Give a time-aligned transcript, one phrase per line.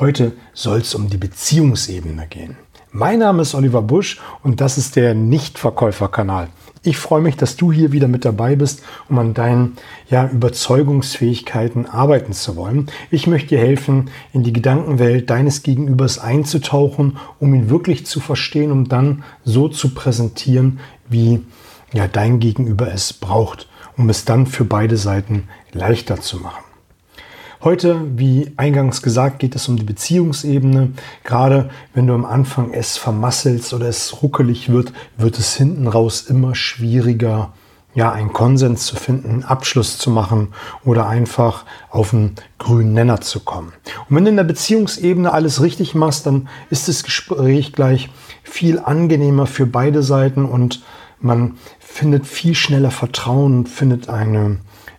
[0.00, 2.56] Heute soll es um die Beziehungsebene gehen.
[2.92, 6.50] Mein Name ist Oliver Busch und das ist der Nichtverkäuferkanal.
[6.84, 9.76] Ich freue mich, dass du hier wieder mit dabei bist, um an deinen
[10.08, 12.86] ja, Überzeugungsfähigkeiten arbeiten zu wollen.
[13.10, 18.70] Ich möchte dir helfen, in die Gedankenwelt deines Gegenübers einzutauchen, um ihn wirklich zu verstehen,
[18.70, 20.78] um dann so zu präsentieren,
[21.08, 21.44] wie
[21.92, 26.67] ja, dein Gegenüber es braucht, um es dann für beide Seiten leichter zu machen.
[27.60, 30.92] Heute, wie eingangs gesagt, geht es um die Beziehungsebene.
[31.24, 36.22] Gerade wenn du am Anfang es vermasselst oder es ruckelig wird, wird es hinten raus
[36.22, 37.52] immer schwieriger,
[37.94, 40.54] ja, einen Konsens zu finden, einen Abschluss zu machen
[40.84, 43.72] oder einfach auf einen grünen Nenner zu kommen.
[44.08, 48.08] Und wenn du in der Beziehungsebene alles richtig machst, dann ist das Gespräch gleich
[48.44, 50.84] viel angenehmer für beide Seiten und
[51.18, 54.58] man findet viel schneller Vertrauen, findet eine,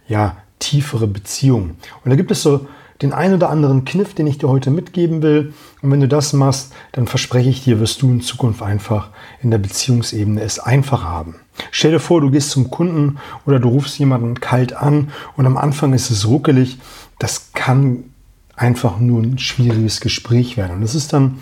[0.09, 1.71] ja, tiefere Beziehung.
[2.03, 2.67] Und da gibt es so
[3.01, 5.53] den einen oder anderen Kniff, den ich dir heute mitgeben will.
[5.81, 9.09] Und wenn du das machst, dann verspreche ich dir, wirst du in Zukunft einfach
[9.41, 11.35] in der Beziehungsebene es einfach haben.
[11.71, 15.57] Stell dir vor, du gehst zum Kunden oder du rufst jemanden kalt an und am
[15.57, 16.77] Anfang ist es ruckelig.
[17.19, 18.05] Das kann
[18.55, 20.77] einfach nur ein schwieriges Gespräch werden.
[20.77, 21.39] Und das ist dann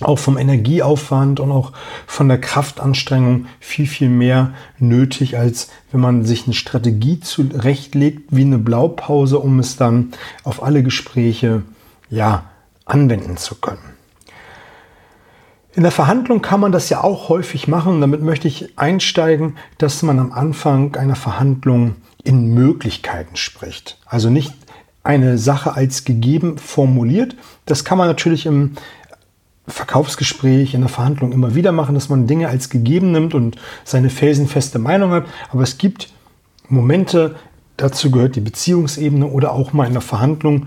[0.00, 1.72] auch vom Energieaufwand und auch
[2.06, 8.42] von der Kraftanstrengung viel, viel mehr nötig, als wenn man sich eine Strategie zurechtlegt, wie
[8.42, 10.12] eine Blaupause, um es dann
[10.44, 11.62] auf alle Gespräche,
[12.10, 12.44] ja,
[12.84, 13.96] anwenden zu können.
[15.74, 18.00] In der Verhandlung kann man das ja auch häufig machen.
[18.00, 23.98] Damit möchte ich einsteigen, dass man am Anfang einer Verhandlung in Möglichkeiten spricht.
[24.06, 24.54] Also nicht
[25.02, 27.36] eine Sache als gegeben formuliert.
[27.66, 28.72] Das kann man natürlich im
[29.68, 34.10] Verkaufsgespräch, in der Verhandlung immer wieder machen, dass man Dinge als gegeben nimmt und seine
[34.10, 35.26] felsenfeste Meinung hat.
[35.50, 36.12] Aber es gibt
[36.68, 37.36] Momente,
[37.76, 40.66] dazu gehört die Beziehungsebene oder auch mal in der Verhandlung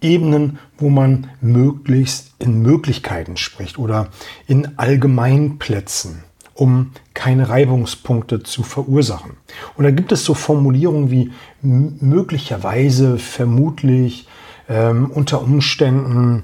[0.00, 4.08] Ebenen, wo man möglichst in Möglichkeiten spricht oder
[4.48, 9.32] in Allgemeinplätzen, um keine Reibungspunkte zu verursachen.
[9.76, 11.30] Und da gibt es so Formulierungen wie
[11.62, 14.26] möglicherweise, vermutlich,
[14.68, 16.42] ähm, unter Umständen,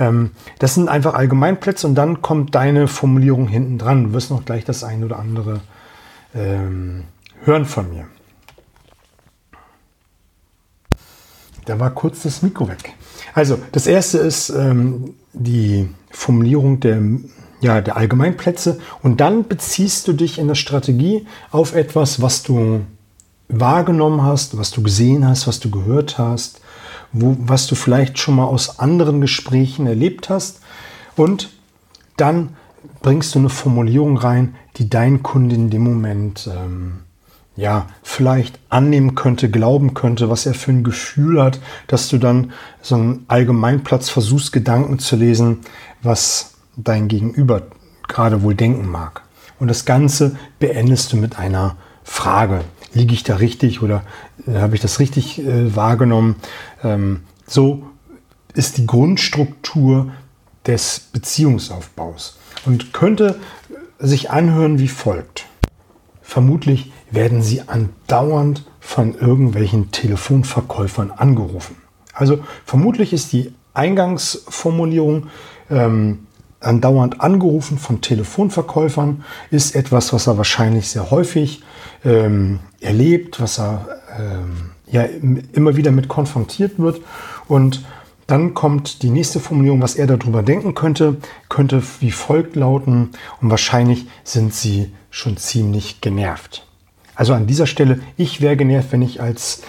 [0.00, 4.04] ähm, das sind einfach Allgemeinplätze und dann kommt deine Formulierung hinten dran.
[4.04, 5.60] Du wirst noch gleich das ein oder andere
[6.34, 7.04] ähm,
[7.44, 8.06] hören von mir.
[11.66, 12.94] Da war kurz das Mikro weg.
[13.34, 17.00] Also, das erste ist ähm, die Formulierung der,
[17.60, 22.80] ja, der Allgemeinplätze und dann beziehst du dich in der Strategie auf etwas, was du
[23.48, 26.60] wahrgenommen hast, was du gesehen hast, was du gehört hast,
[27.12, 30.60] wo, was du vielleicht schon mal aus anderen Gesprächen erlebt hast.
[31.16, 31.50] Und
[32.16, 32.50] dann
[33.02, 37.00] bringst du eine Formulierung rein, die dein Kunde in dem Moment ähm,
[37.56, 42.52] ja vielleicht annehmen könnte, glauben könnte, was er für ein Gefühl hat, dass du dann
[42.80, 45.58] so einen Allgemeinplatz versuchst, Gedanken zu lesen,
[46.02, 47.62] was dein Gegenüber
[48.08, 49.22] gerade wohl denken mag.
[49.58, 51.76] Und das Ganze beendest du mit einer
[52.10, 54.02] Frage liege ich da richtig oder
[54.46, 56.34] äh, habe ich das richtig äh, wahrgenommen?
[56.82, 57.84] Ähm, so
[58.52, 60.10] ist die Grundstruktur
[60.66, 63.38] des Beziehungsaufbaus und könnte
[64.00, 65.46] sich anhören wie folgt.
[66.20, 71.76] Vermutlich werden Sie andauernd von irgendwelchen Telefonverkäufern angerufen.
[72.12, 75.28] Also vermutlich ist die Eingangsformulierung
[75.70, 76.26] ähm,
[76.60, 81.62] andauernd angerufen von Telefonverkäufern, ist etwas, was er wahrscheinlich sehr häufig
[82.04, 83.86] ähm, erlebt, was er
[84.18, 85.04] ähm, ja
[85.52, 87.00] immer wieder mit konfrontiert wird.
[87.48, 87.84] Und
[88.26, 91.16] dann kommt die nächste Formulierung, was er darüber denken könnte,
[91.48, 93.10] könnte wie folgt lauten
[93.40, 96.66] und wahrscheinlich sind sie schon ziemlich genervt.
[97.16, 99.62] Also an dieser Stelle, ich wäre genervt, wenn ich als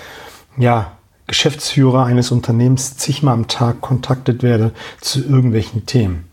[0.57, 0.91] ja,
[1.27, 6.25] Geschäftsführer eines Unternehmens zigmal am Tag kontaktet werde zu irgendwelchen Themen.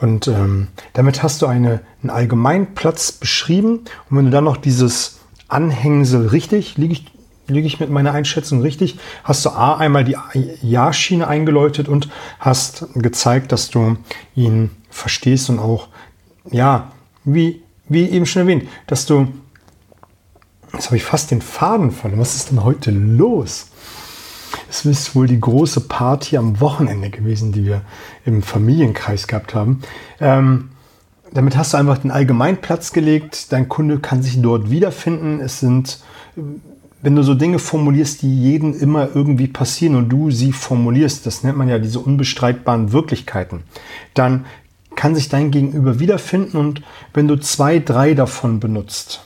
[0.00, 3.84] Und ähm, damit hast du eine, einen Allgemeinplatz beschrieben.
[4.08, 7.06] Und wenn du dann noch dieses Anhängsel richtig, liege ich,
[7.46, 10.16] liege ich mit meiner Einschätzung richtig, hast du A einmal die
[10.62, 12.08] Ja-Schiene eingeläutet und
[12.38, 13.96] hast gezeigt, dass du
[14.34, 15.88] ihn verstehst und auch,
[16.50, 16.92] ja,
[17.24, 19.28] wie, wie eben schon erwähnt, dass du,
[20.72, 23.66] jetzt habe ich fast den Faden verloren, was ist denn heute los?
[24.68, 27.82] Es ist wohl die große Party am Wochenende gewesen, die wir
[28.24, 29.82] im Familienkreis gehabt haben.
[30.20, 30.70] Ähm,
[31.32, 33.52] damit hast du einfach den Allgemeinplatz gelegt.
[33.52, 35.40] Dein Kunde kann sich dort wiederfinden.
[35.40, 36.00] Es sind,
[37.02, 41.44] wenn du so Dinge formulierst, die jeden immer irgendwie passieren und du sie formulierst, das
[41.44, 43.62] nennt man ja diese unbestreitbaren Wirklichkeiten,
[44.14, 44.44] dann
[44.96, 46.82] kann sich dein Gegenüber wiederfinden und
[47.14, 49.24] wenn du zwei, drei davon benutzt,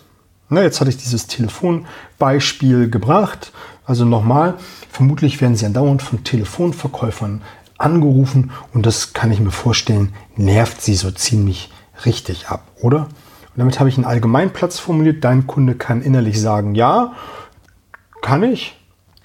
[0.54, 3.52] na, jetzt hatte ich dieses Telefonbeispiel gebracht.
[3.84, 4.54] Also nochmal,
[4.90, 7.42] vermutlich werden sie andauernd von Telefonverkäufern
[7.76, 11.70] angerufen und das kann ich mir vorstellen, nervt sie so ziemlich
[12.06, 13.08] richtig ab, oder?
[13.54, 15.22] Und damit habe ich einen Allgemeinplatz formuliert.
[15.22, 17.12] Dein Kunde kann innerlich sagen, ja,
[18.22, 18.76] kann ich,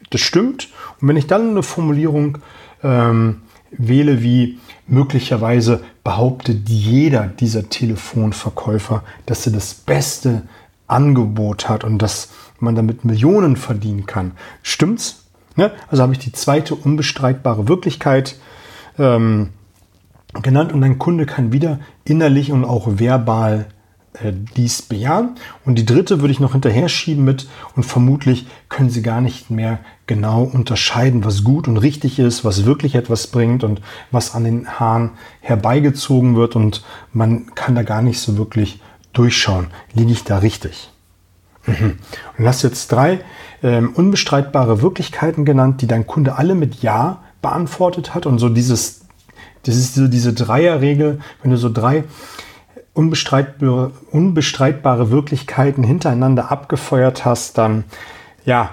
[0.09, 0.67] das stimmt.
[0.99, 2.39] Und wenn ich dann eine Formulierung
[2.83, 3.41] ähm,
[3.71, 10.43] wähle wie möglicherweise behauptet jeder dieser Telefonverkäufer, dass er das beste
[10.89, 14.33] Angebot hat und dass man damit Millionen verdienen kann.
[14.63, 15.25] Stimmt's?
[15.55, 15.71] Ne?
[15.89, 18.37] Also habe ich die zweite unbestreitbare Wirklichkeit
[18.97, 19.49] ähm,
[20.33, 23.67] genannt und dein Kunde kann wieder innerlich und auch verbal
[24.13, 25.35] äh, dies bejahen.
[25.65, 29.49] Und die dritte würde ich noch hinterher schieben mit und vermutlich können sie gar nicht
[29.49, 33.81] mehr genau unterscheiden, was gut und richtig ist, was wirklich etwas bringt und
[34.11, 35.11] was an den Haaren
[35.41, 36.83] herbeigezogen wird und
[37.13, 38.81] man kann da gar nicht so wirklich
[39.13, 39.67] durchschauen.
[39.93, 40.91] Liege ich da richtig?
[41.65, 41.97] Mhm.
[42.37, 43.19] Und hast jetzt drei
[43.63, 49.01] ähm, unbestreitbare Wirklichkeiten genannt, die dein Kunde alle mit Ja beantwortet hat und so dieses,
[49.63, 52.03] das ist so diese Dreierregel, wenn du so drei
[52.93, 57.85] unbestreitbare, unbestreitbare Wirklichkeiten hintereinander abgefeuert hast, dann
[58.45, 58.71] ja,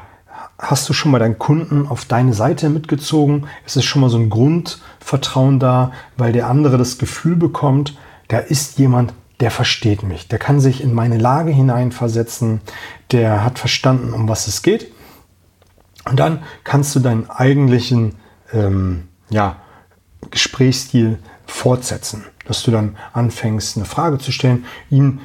[0.58, 3.46] hast du schon mal deinen Kunden auf deine Seite mitgezogen.
[3.64, 7.96] Es ist schon mal so ein Grundvertrauen da, weil der andere das Gefühl bekommt,
[8.28, 12.60] da ist jemand, der versteht mich, der kann sich in meine Lage hineinversetzen,
[13.12, 14.92] der hat verstanden, um was es geht.
[16.08, 18.14] Und dann kannst du deinen eigentlichen
[18.52, 19.56] ähm, ja,
[20.30, 25.20] Gesprächsstil fortsetzen, dass du dann anfängst, eine Frage zu stellen, ihn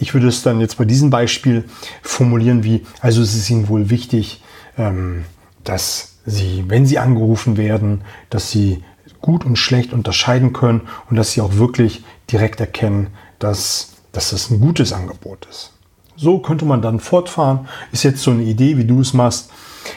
[0.00, 1.64] ich würde es dann jetzt bei diesem Beispiel
[2.02, 4.42] formulieren wie, also es ist Ihnen wohl wichtig,
[4.78, 5.24] ähm,
[5.62, 8.82] dass Sie, wenn Sie angerufen werden, dass Sie
[9.20, 12.02] gut und schlecht unterscheiden können und dass Sie auch wirklich
[12.32, 13.08] direkt erkennen,
[13.40, 15.72] dass, dass das ein gutes Angebot ist.
[16.16, 17.68] So könnte man dann fortfahren.
[17.90, 19.50] Ist jetzt so eine Idee, wie du es machst,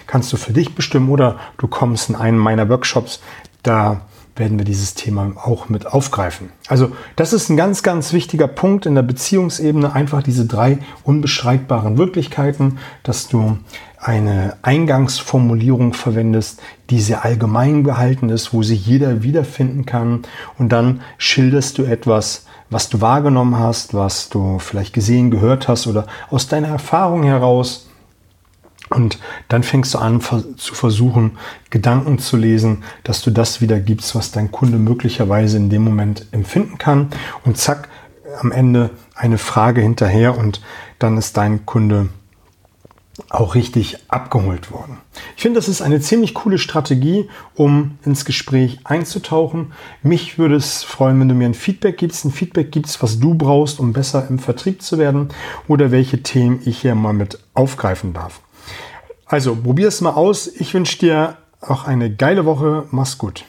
[0.08, 3.20] kannst du für dich bestimmen oder du kommst in einen meiner Workshops.
[3.62, 4.02] Da
[4.36, 6.50] werden wir dieses Thema auch mit aufgreifen.
[6.68, 11.98] Also das ist ein ganz, ganz wichtiger Punkt in der Beziehungsebene, einfach diese drei unbeschreibbaren
[11.98, 13.58] Wirklichkeiten, dass du
[13.98, 20.24] eine Eingangsformulierung verwendest, die sehr allgemein gehalten ist, wo sich jeder wiederfinden kann
[20.58, 25.88] und dann schilderst du etwas, was du wahrgenommen hast, was du vielleicht gesehen, gehört hast
[25.88, 27.88] oder aus deiner Erfahrung heraus
[28.90, 31.38] und dann fängst du an zu versuchen,
[31.70, 36.28] Gedanken zu lesen, dass du das wieder gibst, was dein Kunde möglicherweise in dem Moment
[36.32, 37.08] empfinden kann.
[37.44, 37.90] Und zack,
[38.40, 40.62] am Ende eine Frage hinterher und
[41.00, 42.10] dann ist dein Kunde
[43.30, 44.98] auch richtig abgeholt worden.
[45.36, 49.74] Ich finde, das ist eine ziemlich coole Strategie, um ins Gespräch einzutauchen.
[50.02, 53.36] Mich würde es freuen, wenn du mir ein Feedback gibst, ein Feedback gibst, was du
[53.36, 55.30] brauchst, um besser im Vertrieb zu werden
[55.68, 58.42] oder welche Themen ich hier mal mit aufgreifen darf.
[59.26, 60.48] Also probier es mal aus.
[60.48, 62.86] Ich wünsche dir auch eine geile Woche.
[62.92, 63.46] Mach's gut.